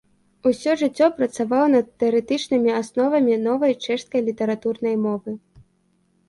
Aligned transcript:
Усё 0.51 0.71
жыццё 0.81 1.09
працаваў 1.17 1.65
над 1.73 1.91
тэарэтычнымі 2.03 2.71
асновамі 2.79 3.37
новай 3.45 3.73
чэшскай 3.85 4.21
літаратурнай 4.31 4.95
мовы. 5.05 5.37